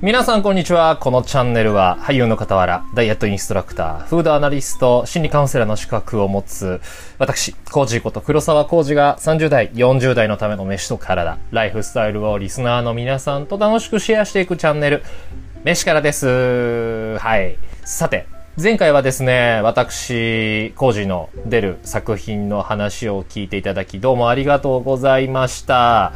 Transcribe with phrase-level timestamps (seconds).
[0.00, 0.96] 皆さんこんにちは。
[0.96, 6.80] このチャンネルは俳優の傍ら、ダイエットインストラクター、フードアナリスト、心理カウンセラーの資格を持つ、
[7.18, 15.02] 私、コージーこと黒沢コージが30代、40代のための飯と体、ライフスタイルをリスナーの皆さんと楽しくシェアしていくチャンネル、
[15.64, 17.18] 飯からです。
[17.18, 17.58] はい。
[17.84, 26.12] さて、前回はですね、私、コージの出る作品の話を聞いていただき、どうもありがとうございました。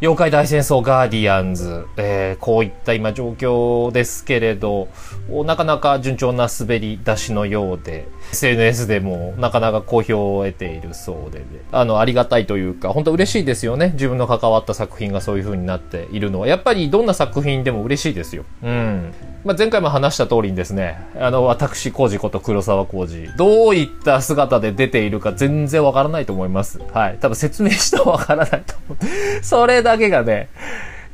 [0.00, 4.88] 妖怪大戦争ガーディアンズ、えー、こういった今状況ですけれど、
[5.28, 13.90] なかなか順調な滑り出しのようで、SNS でもなかなか好評を得ているそうで、あの、ありがたいというか、本当嬉しいですよね。
[13.94, 16.48] 自分の関わった作品がそういう風になっているのは。
[16.48, 18.44] やっぱりどんな作品でも嬉しいですよ。
[18.62, 19.12] うん。
[19.44, 26.80] まあ、前回も話した通りにですね、あの、私、コーこと黒沢コー、どういった姿で出ているか全然わからないと思います。
[26.92, 27.18] はい。
[27.20, 29.44] 多分説明してもわからないと思う。
[29.44, 30.48] それだけがね、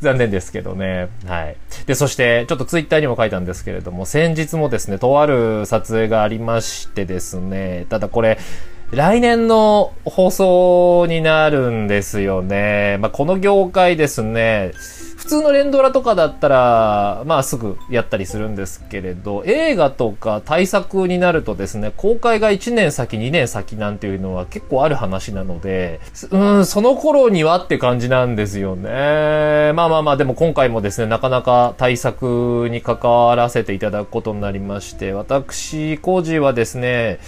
[0.00, 1.08] 残念ですけどね。
[1.26, 1.56] はい。
[1.86, 8.38] で、そして、ちょっとツイッターにも書いたんですけれども、先日もですね、とある撮影がありましてですね、ただこれ、
[8.92, 12.98] 来年の放送になるんですよね。
[13.00, 14.72] まあ、この業界ですね、
[15.16, 26.00] 普通の連ドラとかだったら、まあすぐやったりするんですけれど、映画とか大作になるとですね、公開が1年先、2年先なんていうのは結構ある話なので、
[26.32, 29.72] うん、その頃にはって感じなんですよね。
[29.74, 37.20] まあまあまあ、でも今回もですね、なかなか大作に関わらせていただくことになりまして、私、コージはですね、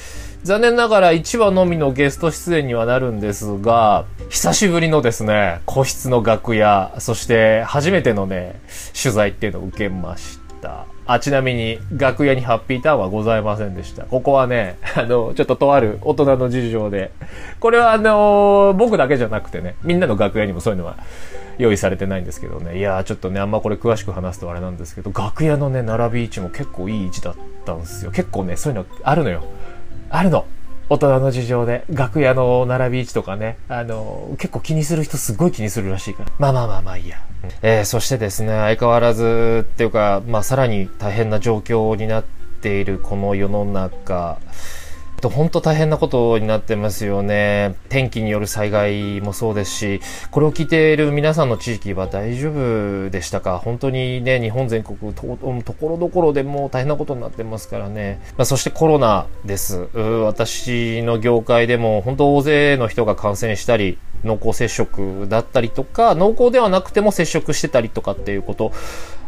[0.44, 8.60] 残念ながら1話のみのゲスト出演にはなるんですが、久しぶりのですね、個室の楽屋、そして初めてのね、
[9.00, 10.86] 取材っていうのを受けました。
[11.06, 14.04] あ、ちなみに楽屋にハッピーターンはございませんでした。
[14.04, 17.12] ここはね、 あの、ちょっととある大人の事情で、
[17.60, 20.96] これはあの僕だけじゃなくてね、みんなの楽屋にもそういうのは
[21.58, 27.34] 用意されてないんですけどね、いやーちょっとね、あんまこれ詳しく話すとあれなんですけど、楽屋のね、並び位置も結構いい位置だっ
[27.64, 28.10] たんですよ。
[28.10, 29.44] 結構ね、そういうのあるのよ。
[30.12, 30.44] あるの。
[30.90, 36.32] 大人の事情で、楽屋の並び位置とかね、あの、結構気にする人すごい気にするらしいから。
[36.38, 37.16] まあまあまあまあいいや。
[37.62, 42.24] えー、そしてですね、相変わらずっていうか、まあさらに大変な状況になっ
[42.60, 44.81] ているこの世の中、と
[45.28, 47.74] 本当大変なことになってますよね。
[47.88, 50.00] 天気による災害もそうですし、
[50.30, 53.58] これを聞いている皆さんの地域は大丈夫でしたか？
[53.58, 55.22] 本当にね、日本全国と、
[55.64, 58.20] ところどころでも大変なことになってますからね。
[58.36, 59.88] まあ、そしてコロナです。
[59.94, 68.72] 私の業界でも本当大勢の人が感染したり、濃厚接触だったりとか、濃厚ではなくても接触してたりとかっていうこと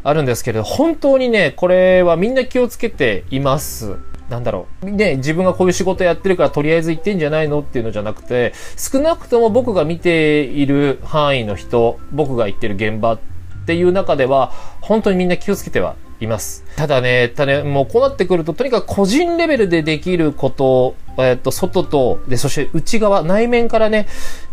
[0.03, 3.97] あるんですけれど、本当にね、これはみんな気をつけています。
[4.29, 4.91] なんだろう。
[4.91, 13.19] ね、自分がこういう仕事やってるからとりあえず行ってんじゃないのっていうのじゃなくて、少なくとも僕が見ている範囲の人、僕が行ってる現場っ
[13.67, 16.65] ていう中では、本当にみんな気をつけてはいます。
[16.77, 24.07] ただね、ただね、もうこうなってくると、とにかく個人レベルでできることを、えっと、外と、で、そして内側、内面からね、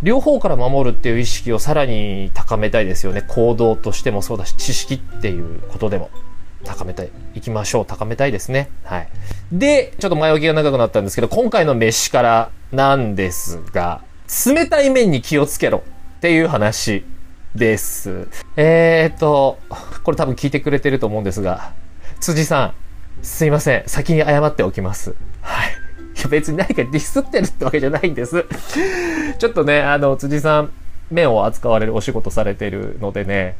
[0.03, 3.23] 両方から守るっていう意識をさらに高めたいですよね。
[3.27, 6.09] 行動としてもそうだし、知識っていうことでも。
[6.63, 7.85] 高めたい、行きましょう。
[7.85, 8.69] 高めたいですね。
[8.83, 9.09] はい。
[9.51, 14.01] で、ちょっと前置きが長くなったんですけど、今回の飯からなんですが、
[14.45, 15.83] 冷たい麺に気をつけろ
[16.17, 17.03] っていう話
[17.55, 18.27] です。
[18.55, 19.59] えーと、
[20.03, 21.73] これ多分聞いてくれてると思うんですが、
[22.19, 22.73] 辻さん、
[23.23, 23.83] すいません。
[23.87, 25.15] 先に謝っておきます。
[25.41, 25.71] はい。
[26.17, 28.45] いや別に何かディスってるってわけじゃないんです。
[29.39, 30.71] ちょっとね、あの、辻さん、
[31.09, 33.55] 麺を扱われるお仕事されてるのでね、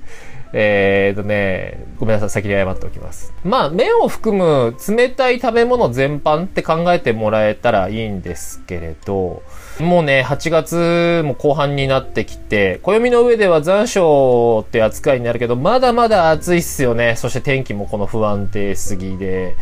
[0.54, 3.34] えーとね、ごめんなさい、先に謝っておきます。
[3.44, 9.44] まあ、麺を含む冷たい食べ物全般って考えてもらえたらいいんですけれど、
[9.80, 17.16] もうね、8月も後半になってきて、暦の上では残暑って扱いになるけど、まだまだ暑いっすよね。
[17.16, 19.56] そして天気もこの不安定すぎで。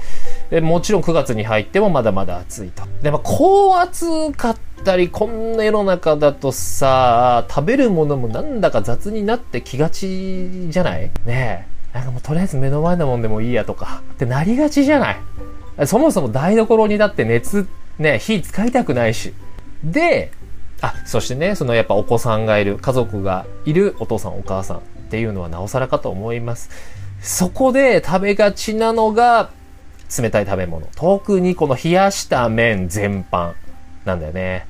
[0.49, 2.83] でもちろん9月に入ってもまだまだ暑いと。
[3.03, 11.11] で、も、高圧かったり、こんな世の中だとさ、食べるものもなんだか雑になってきがちじゃない？
[11.25, 11.97] ねえ。
[11.97, 15.17] なんかもうとりあえず目の前のもんでもいいやとか、ってなりがちじゃない？
[15.85, 17.67] そもそも台所にだって熱、
[17.97, 19.33] ね、火使いたくないし。
[19.83, 20.31] で、
[20.81, 26.69] あ、そしてね、そのやっぱお子さんがいる、家族がいるお父さんお母さんっていうのはなおさらかと思います。
[27.21, 29.51] そこで食べがちなのが、
[30.17, 30.87] 冷たい食べ物。
[30.95, 33.53] 特にこの冷やした麺全般
[34.05, 34.65] なんだよね。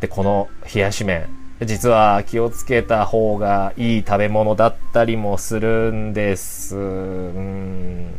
[0.00, 1.26] で、この冷やし麺。
[1.64, 6.76] 実は気をつけた方がいい食べ物だったりもするんです。
[6.76, 8.12] うん。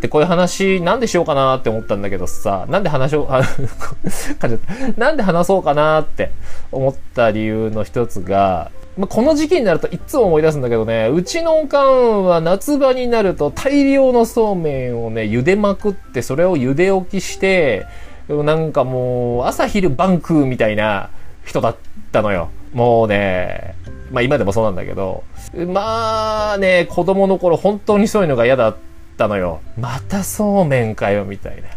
[0.00, 3.28] で、こういう話なんでしようかなって思ったんだけどさ、なんで話を、
[4.96, 6.32] なんで話そうかなって
[6.72, 8.70] 思った理由の一つが、
[9.00, 17.86] まあ、この時期になるといつも思い出すんだけどね、うちのおかんは夏場になると大量のそうめんをね、茹でまくって、それを茹で置きして、
[18.28, 21.08] なんかもう、朝昼晩食うみたいな
[21.46, 21.76] 人だっ
[22.12, 22.50] たのよ。
[22.74, 23.74] もうね、
[24.12, 25.24] まあ今でもそうなんだけど、
[25.54, 28.76] まあね、子供の頃本当にそういうのが嫌だっ
[29.16, 29.62] たのよ。
[29.78, 31.68] またそうめんかよ、みたいな。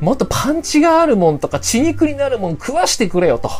[0.00, 3.50] もっとパンチがあるもんとか血肉になるもん食わしてくれよと。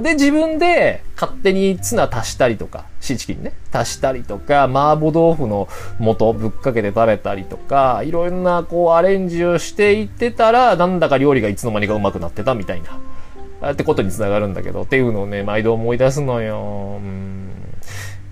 [0.00, 5.68] で、自分で勝手にツナ足したりとか、シーチキンね、足したりとか、麻婆豆腐の
[6.00, 13.70] 素ぶっかけて食べたりとか、いろんなこうアレンジをしていってたら、なんだか料理がいつの間にかうまくなってたみたいな。
[13.72, 16.98] ってことにつながるんだけど、っていうのをね、毎度思い出すのよ。
[17.02, 17.49] うん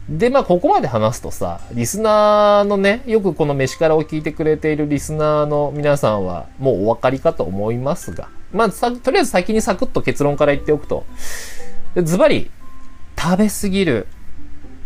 [0.09, 11.05] で、まあ、ここまで話すとさ、リスナーのね、よくこの飯からを聞いてくれているリスナーの皆さんは、もうお分かりかと思いますが、まあ、さ、とりあえず先にサクッと結論から言っておくと、
[12.03, 12.51] ズバリ、
[13.19, 14.07] 食べすぎる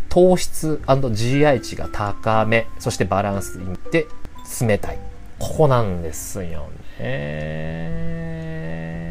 [0.09, 4.07] 糖質 &GI 値が高め、そしてバランスにて
[4.61, 4.99] 冷たい。
[5.39, 6.69] ここなんですよ
[6.99, 8.03] ね。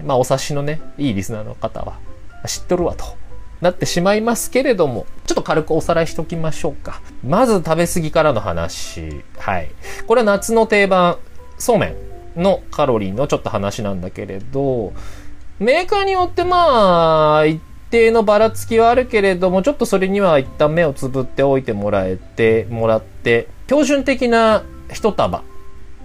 [0.06, 1.98] まあ、お察しのね、いいリスナーの方は、
[2.46, 3.21] 知っとるわと。
[3.62, 7.00] なってしまいますけれども、ちょっと軽くおさらいしときましょうか。
[7.24, 9.22] まず食べ過ぎからの話。
[9.38, 9.70] はい。
[10.08, 11.16] これは夏の定番、
[11.58, 11.96] そうめん
[12.36, 14.92] のカロリーのちょっと話なんだけれど、
[15.60, 17.60] メーカーによってまあ、一
[17.90, 25.44] 定のばらつきはあるけれども、ちょっとそれには一旦目をつぶっておいてもらえて、もらって、標準的な一束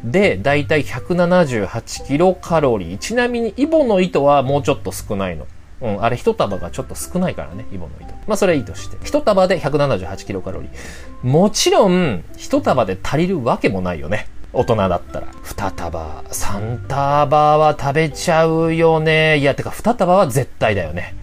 [0.03, 2.98] で、だいたい178キロカロリー。
[3.00, 5.48] ちなみにイボの糸はもうちょっと少ないの。
[5.79, 8.12] うん、あれ一束がちょっと少ないからね、イボの糸。
[8.27, 8.97] まあそれはいいとして。
[9.03, 11.27] 一束で178キロカロリー。
[11.27, 14.27] もちろん、一束で足りるわけもないよね。
[14.53, 15.27] 大人だったら。
[15.44, 19.38] 二束、三束は食べちゃうよね。
[19.38, 21.15] いや、てか二束は絶対だよね。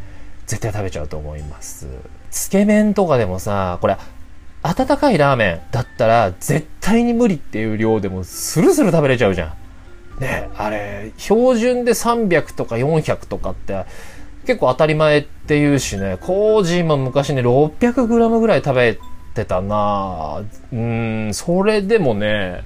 [0.47, 1.89] 絶対食べちゃうと思います。
[2.31, 3.97] つけ麺とかでもさ、これ、
[4.63, 9.55] 温かいラーメンだったら絶対に無理っていう量でもスルスル食べれちゃうじゃ
[10.19, 10.21] ん。
[10.23, 13.85] ねあれ、標準で300とか400とかって
[14.45, 18.99] 結構当たり前って言うしね、コージーも昔ね、600g ぐらい食べ
[19.35, 20.43] てたな
[20.73, 22.63] うん、それでもね、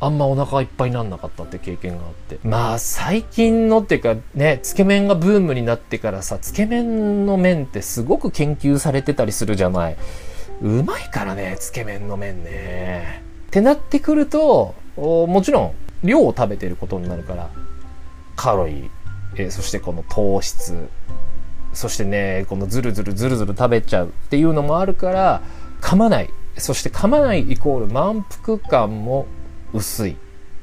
[0.00, 2.38] あんまお腹いっぱいになんなかったって経験があって。
[2.42, 9.96] まあ、最近のっていうかね、つけ麺がブームになってからさ、つけ麺の麺ってすごく研究されてたりするじゃない。
[10.60, 13.22] うまいからね、つけ麺の麺ね。
[13.46, 17.50] ってなってくると、もちろん、量を食べてることになるから、
[18.34, 18.90] カロリー、
[19.36, 20.88] えー、そしてこの糖質、
[21.72, 25.42] そしてね、このズルズルズルズル食べちゃうっていうのもあるから、
[25.80, 26.30] 噛まない。
[26.58, 29.26] そして噛まないイコール満腹感も
[29.72, 30.16] 薄い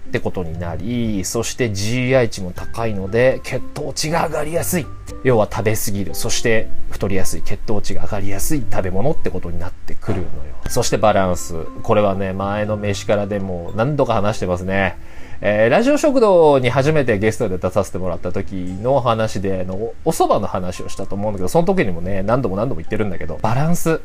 [0.10, 4.86] ってことになり、そして GI 値も高いので、血糖値が上がりやすい。
[5.24, 6.16] 要は食べ過ぎる。
[6.16, 7.42] そして太りやすい。
[7.42, 10.30] 血糖値が上がりやすい食べ物ってことになってくるのよ。
[10.68, 11.66] そしてバランス。
[11.84, 14.98] これはね、前の飯からでも何度か話してますね。
[15.42, 24.02] えー、ラジオ食堂に初めてゲストで出させてもらった時の話で、のお蕎麦の話をしたと思うんだけど、その時にもね、何度も何度も言ってるんだけど、バランス。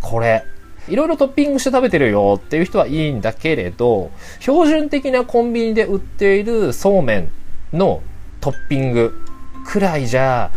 [0.00, 0.44] これ。
[0.88, 4.10] いろいろトッピングして食べてるよっていう人はいいんだけれど、
[4.40, 7.30] 標準的なコンビニで売っているそうめん
[7.72, 8.02] の
[8.40, 9.12] トッピング
[9.66, 10.50] くらいじゃ、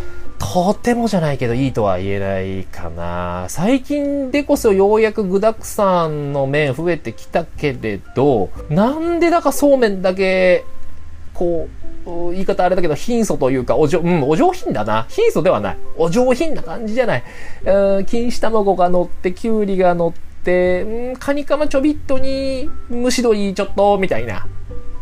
[0.52, 3.46] とてもじゃないけどいいとは言えないかな。
[3.48, 10.64] 最近でこそようやく具沢山の麺増えてきたけれど、なんでだかそうめんだけ、
[11.34, 11.68] こ
[12.04, 15.06] う、言い方あれだけど、貧相というか、お上、うん、お上品だな。
[15.08, 15.78] 貧相ではない。
[15.96, 17.24] お上品な感じじゃない。
[17.66, 24.48] うん、錦糸卵が乗って、きゅうりが乗って、うん、カニカマちょびっとに、蒸し鶏ちょっと、みたいな。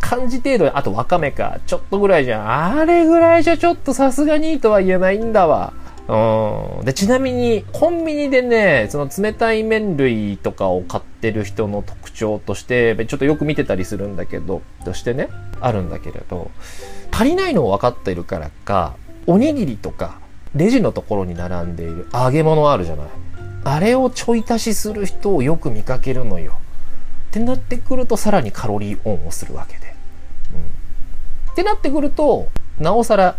[0.08, 2.78] 感じ程度で、あとわかめか、ちょっとぐらいじゃん。
[2.78, 5.74] あれぐらいじゃちょっとさすがにとは言えないんだわ。
[6.08, 6.84] うん。
[6.86, 15.28] で、ちなみに、コンビニでね、その冷たい麺類とかを買ってる人の特徴として、ちょっとよく見てたりするんだけど、としてね、
[15.60, 16.50] あるんだけれど、
[17.10, 18.94] 足りないのを分かってるからか、
[19.26, 20.20] おにぎりとか、
[20.54, 23.06] レジのところに並んでいる揚げ物あるじゃない。
[23.64, 26.54] あれをちょい足しする人をよく見かけるのよ。
[27.28, 29.97] ってなってくると、さらにカロリーオンをするわけで。
[31.58, 32.46] ってなってくると、
[32.78, 33.36] なおさら、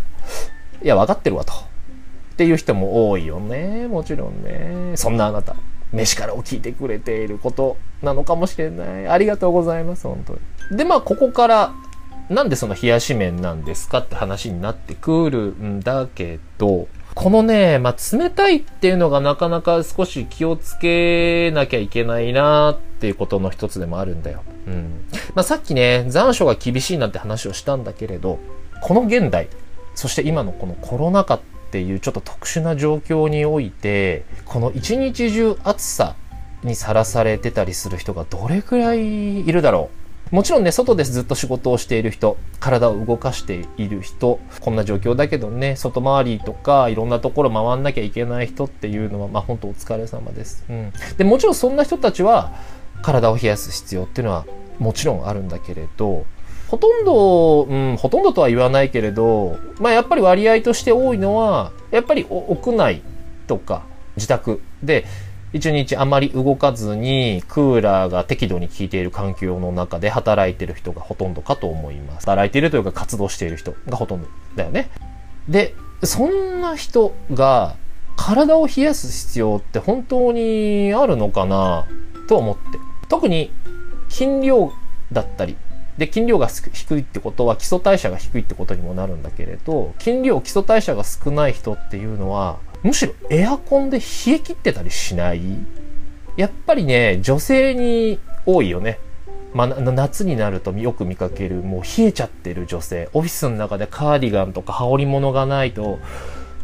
[0.82, 1.54] いや、分かってるわと。
[1.54, 1.56] っ
[2.36, 3.88] ていう人も多いよね。
[3.88, 4.94] もちろんね。
[4.96, 5.56] そんなあなた、
[5.90, 9.08] 飯からを聞いてくれていることなのかもしれない。
[9.08, 10.76] ありがとうございます、本当に。
[10.76, 11.72] で、まあ、ここから、
[12.28, 24.42] なんでその冷やし麺なんですかって話になってくるんだけど、このね、まあ、冷たいっていうのがなかなか少し気をつけなきゃいけないなっていうことの一つでもあるんだよ。
[24.66, 25.04] うん。
[25.34, 28.38] まあ、さっきね、残暑が厳しいなんて話をしたんだけれど、
[28.82, 29.48] この現代、
[29.94, 31.40] そして今のこのコロナ禍っ
[31.70, 36.16] っていうちょっと特殊な状況において、この一日中暑さ
[36.64, 39.99] にさらされてたりする人がどれくらいいるだろう
[40.30, 50.64] もちろんね、外でずっと仕事をしている人、体を動かしている人、こんな状況だけどね、外回りとかいろんなところ回んなきゃいけない人っていうのは、まあ本当お疲れ様です。
[50.70, 50.92] うん。
[51.16, 52.52] で、もちろんそんな人たちは
[53.02, 54.46] 体を冷やす必要っていうのは
[54.78, 56.24] もちろんあるんだけれど、
[56.68, 63.02] ほとんど、うん、ほとんどとは言わないけれど、まあやっぱり割合として多いのは、やっぱり屋内
[63.48, 63.82] とか
[64.14, 65.06] 自宅で、
[65.52, 72.26] 一日あまり動かずにクーラーが適度に効いている環境の中で働いている人がほとんどかと思います。
[72.26, 74.90] 働いているというか活動している人がほとんどだよね。
[75.48, 77.76] で、そんな人が
[78.16, 81.86] 体を冷やす必要って本当にあるのかな
[82.28, 82.78] と思って。
[83.08, 83.50] 特に
[84.08, 84.72] 筋量
[85.10, 85.56] だったり、
[85.98, 95.40] で、筋量が低いってことは基礎代謝が低いってことにもなるんだけれど、筋量、基礎代謝が少ない人っていうのは、むしろエアコンで冷え切ってたりしない？
[96.36, 98.98] やっぱりね、女性に多いよね。
[99.52, 103.08] まあ、夏になるとよく見かける、もう冷えちゃってる女性。
[103.12, 105.98] オフィスの中でカーディガンとか羽織物がないと、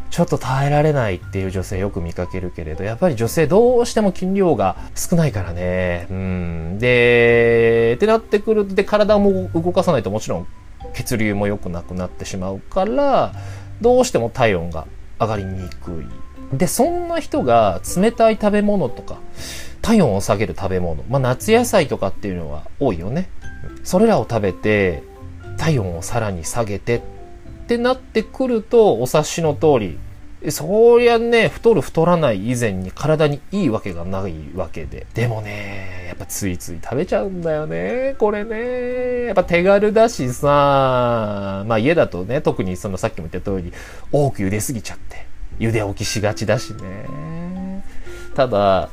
[0.09, 6.07] ちょっと耐えられないっていう女性よく見かけるけれど、やっぱり女性どうしても筋量が少ないからね。
[6.09, 6.79] うん。
[6.79, 10.47] で、ってなってくる、で、体も動かさないともちろん
[10.93, 13.33] 血流も良くなくなってしまうから、
[13.81, 14.87] どうしても体温が
[15.19, 16.03] 上がりにく
[16.53, 16.57] い。
[16.57, 19.19] で、そんな人が冷たい食べ物とか、
[19.81, 23.29] 体温を下げる食べ物、まあ夏野菜とかっていうのは多いよね。
[23.83, 25.03] それらを食べて、
[25.57, 27.01] 体温をさらに下げてっ
[27.67, 29.99] てなってくると、お察しの通り、
[30.49, 35.07] そりゃね、太る太らない以前に体にいいわけがないわけで。
[35.15, 38.15] でもね、やっぱついつい食べちゃうんだよね。
[38.19, 39.25] これね。
[39.25, 43.73] やっぱ手軽だしさ、まあ家だとね、特にそのさっきも言った通り、
[44.11, 45.25] 多く茹ですぎちゃって、
[45.59, 47.83] 茹で置きしがちだしね。
[48.35, 48.89] ただ、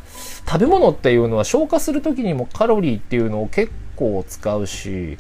[0.49, 5.19] 食べ物っていうのは消化するときにもカロリーっていうのを結構使うし、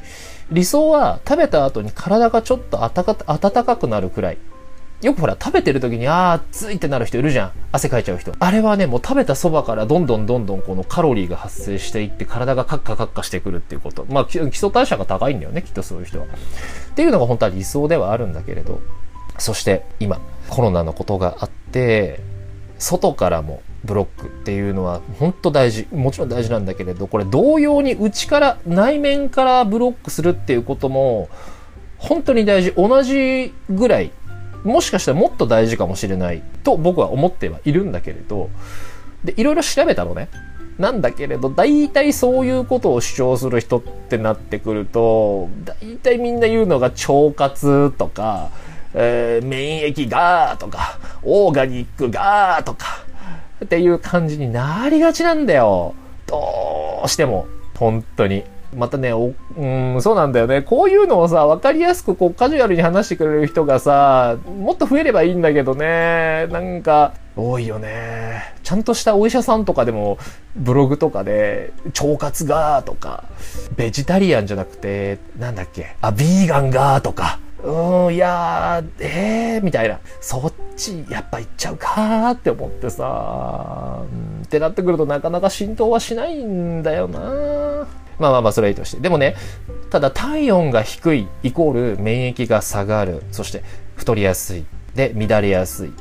[0.51, 4.39] 理想は食べた後に体がちょっと温かくなるくらい。
[5.03, 7.53] よくほら、食べてる時に、あー、暑いってなる人いるじゃん。
[7.73, 8.33] 汗かいちゃう人。
[8.39, 14.07] あれはね、もう食べたそばからどんどんどんどんこのカロリーが発生していって体がカッカカッカしてくるっていうこと。
[14.09, 16.27] まあ、基礎代謝が高いんだよね、きっとそういう人は。
[16.27, 16.29] っ
[16.95, 18.81] ていうのが本当は理想ではあるんだけれど。
[19.37, 22.21] そして今、コロナのことがあって、
[22.79, 25.87] 外からもブロックっていうのは本当大事。
[25.93, 31.29] もちろん大事なんだけれど、これ同様に内から、内面からブロックするっていうことも、
[31.99, 32.73] 本当に大事。
[32.73, 34.13] 同じぐらい
[34.65, 38.51] もしかしたらもっと大事かもしれないと僕は思ってはいるんだけれど、
[39.23, 40.29] で、いろいろ調べたのね。
[40.79, 48.51] なんだけれど、大体そういうことを主張する人ってなってくると、大体みんな言うのが腸活とか、
[48.95, 53.05] えー、免疫がとか、オーガニックがとか、
[53.65, 55.95] っていう感じになりがちなんだよ。
[56.27, 57.47] どうしても。
[57.77, 58.45] 本当に。
[58.77, 60.63] またね、お、うん、そうなんだよね。
[60.63, 66.47] こういうのをさ、わかりやすくこうカジュアルに話してくれる人がさ、もっと増えればいいんだけどね。
[66.51, 68.55] なんか、多いよね。
[68.63, 70.19] ちゃんとしたお医者さんとかでも、
[70.57, 73.25] ブログとかで、腸活がーとか、
[73.77, 79.99] ベジタリアンじゃなくて、なんだっけ、あ、ビーガンがーとか、うん、いやー、えー、みたいな。
[80.21, 87.19] そっち、やっぱ行っちゃうかーって思ってさ、うん、ってなってくるとなかなか浸透はしないんだよな
[88.19, 89.01] まあまあまあ、それはいいとして。
[89.01, 89.37] でもね、
[89.91, 93.23] ただ体温が低いイコール免疫が下がる。
[93.31, 93.63] そして
[93.97, 94.65] 太りやすい。
[94.95, 95.93] で、乱れやすい。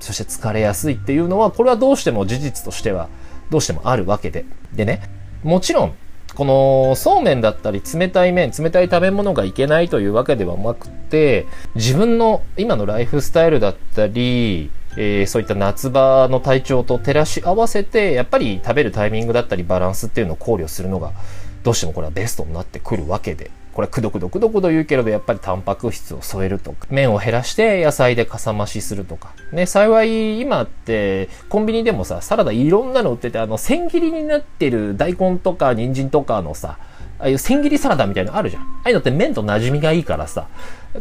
[0.00, 3.08] そして疲れやすいっていうのは、これはどうしても事実としては、
[3.50, 4.44] どうしてもあるわけで。
[4.72, 5.02] でね、
[5.42, 5.94] もちろん、
[6.34, 21.12] このそうめんだったり冷たい麺、冷たい食べ物がいけないというわけではなくて、自分の今のライフスタイルだったり、えー、そういった夏場の体調と照らし合わせて、やっぱり食べるタイミングだったりバランスっていうのを考慮するのが
[21.62, 29.34] どうしてもこれはベストになってくるわけで、これくどくどくどくど言うけれど、やっぱりタンパク質を添えるとか、麺を減らして野菜でかさ増しするとか。
[29.52, 36.76] ね、幸い今ってコンビニでもさ、サラダいろんなの売ってて、あの、千切りになってる大根とか人参とかのさ、
[37.20, 38.62] ああいう千切りサラダみたいなのあるじゃん。
[38.62, 40.48] ああいうのって麺と馴染みがいいからさ、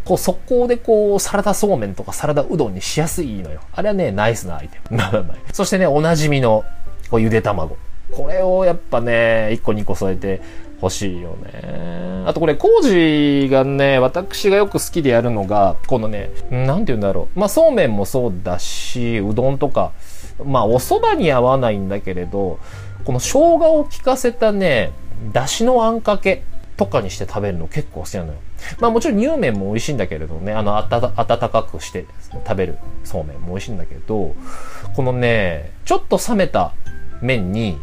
[0.06, 3.62] こう速攻でこうサラダそうめんとかサラダうどんにしやすいのよ。
[3.72, 4.98] あれはね、ナイスなアイテム。
[4.98, 5.38] まあまあまあ。
[5.54, 6.64] そしてね、おなじみの
[7.10, 7.78] こうゆで卵。
[8.18, 10.42] これをやっぱね、1個2個添えて
[10.82, 12.24] 欲しいよね。
[12.26, 17.40] あとこれ、工事がね、私がよく好きでやるのが、このね、なんて言うんだろう。
[17.40, 19.92] まあ、そうめんもそうだし、うどんとか、
[20.44, 22.58] まあ、お蕎麦に合わないんだけれど、
[23.06, 24.94] この生姜を効かせたね、
[25.32, 26.44] だしのあんかけ
[26.76, 28.40] とかにして食べるの結構好きなのよ。
[28.80, 32.06] まあもちろん乳麺も美味しいんだけれどね、あの、あた、温かくして
[32.48, 34.34] 食べるそうめんも美味しいんだけど、
[34.96, 36.74] このね、ちょっと冷めた
[37.22, 37.78] 麺に、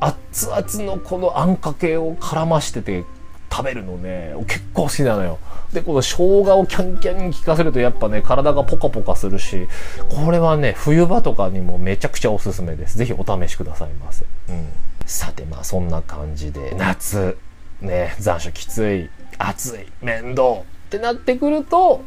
[0.00, 3.04] 熱々のこのあんかけを絡ましてて
[3.50, 5.38] 食べるのね、結構好きなのよ。
[5.72, 9.68] で、この生姜をキャンキャンに効かせるとやっぱね、体がポカポカするし、
[10.08, 12.96] これはね、冬場とかにもめちゃくちゃおすすめです。
[12.98, 14.24] ぜひお試しくださいませ。
[14.48, 14.68] うん。
[15.06, 17.36] さて、まあそんな感じで、夏、
[17.80, 22.02] ね、残暑きつい、暑い、面倒ってなってくると、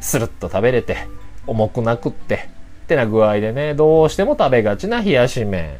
[0.00, 1.08] スルッと食べれて、
[1.46, 2.48] 重くなくって、
[2.84, 5.78] ってな具合でね、どうしても食べがちな冷やし麺。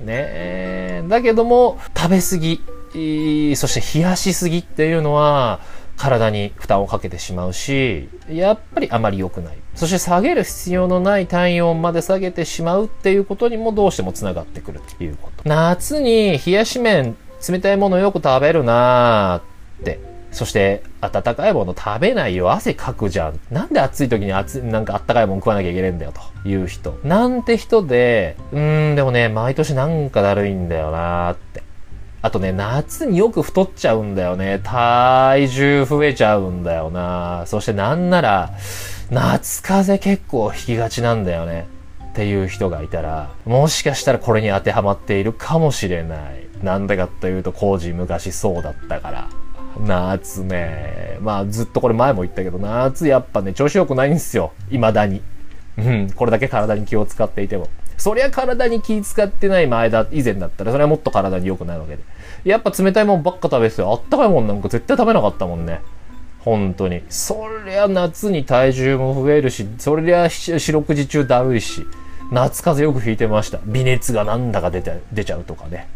[0.00, 5.60] ねだけども、食べ過ぎ、そして冷やしすぎっていうのは、
[5.96, 9.56] 体に負担をかけてしまうし、やっぱりあまり良くない。
[9.74, 15.48] そして下げる必要のない体温まで下げてしまうっていうことにもどうしてもつながってくるということ。
[15.48, 17.16] 夏に冷やし麺、
[17.48, 20.15] 冷たいものよく食べるなーって。
[20.36, 22.52] そして温かいもの食べないよ。
[22.52, 23.40] 汗かくじゃん。
[23.50, 26.98] なんで暑い時に暑い、なんか温かいもの食わなきゃいけないんだよという人。
[27.04, 31.62] なんて人で、うーん、でもね、毎年なんかだるいんだよなーって。
[32.20, 34.60] あとね、夏によく太っちゃうんだよね。
[34.62, 37.44] 体重増えちゃうんだよな。
[37.46, 38.50] そしてなんなら、
[39.10, 41.66] 夏風邪結構引きがちなんだよね。
[42.10, 46.46] っていう人がいたら、もしかしたらこれに当てはまっているかもしれない。
[46.62, 49.28] なんでかというと、工事昔そうだったから。
[49.80, 51.18] 夏ね。
[51.20, 54.52] まあずっとこれ前も言ったけど、夏やっぱね、調子良くないんですよ。
[54.70, 55.22] 未だに。
[55.78, 57.68] うん、これだけ体に気を使っていても。
[57.98, 62.02] そりゃ体に気使ってない前だ、以前だったら、それはもっと体に良くないわけで。
[62.44, 65.80] やっぱ冷たいもんばっか食べてて、あったかいもんなんか絶対食べなかったもんね。
[66.40, 67.02] 本当に。
[67.08, 71.86] そりゃ夏に体重も増えるし、そりゃ四六時中だるいし、
[72.30, 73.58] 夏風邪よく引いてました。
[73.64, 75.88] 微熱がなんだか出て、出ちゃうとかね。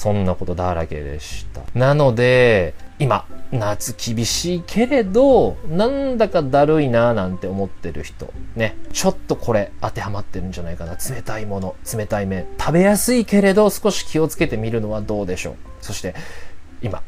[0.00, 1.60] そんなことだらけでした。
[1.74, 8.78] なので、今、夏厳しいけれど、なんだかだるいななんて思ってる人、ね。
[8.94, 10.92] ちょっとこれ当てはまってるんじゃないかな。
[10.94, 12.46] 冷たいもの、冷たい麺。
[12.58, 15.54] 食べやすいけれど少し気をつけてみるのはどうでしょう。
[15.82, 16.14] そして、
[16.80, 17.02] 今、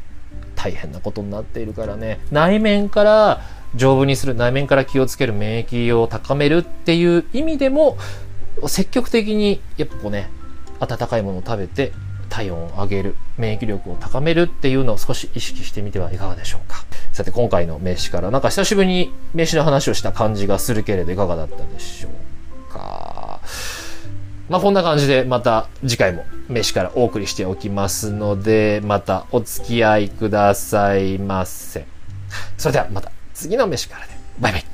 [0.55, 2.21] 大変なことになっているからね。
[2.31, 3.41] 内面から
[3.75, 7.97] 丈夫にする、内面から気をつける免疫を高めるっていう意味でも、
[8.67, 10.29] 積極的に、やっぱこうね、
[10.79, 11.93] 温かいものを食べて、
[12.33, 16.83] 体温を上げる、免疫力を高めるっていうのを少し意識してみてはいかがでしょうか。
[17.13, 23.41] さて、今回の名詞から、なんか久しぶりに名詞の話をした感じがするけれど、いかがだったでしょうか。
[24.49, 31.85] まあ、こんな感じで、また次回も名詞からお送りしておきますので、またお付き合いくださいませ。
[32.57, 34.72] それではまた次の名詞からで、バイバイ。